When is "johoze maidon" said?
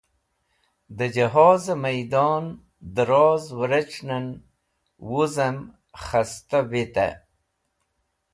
1.15-2.45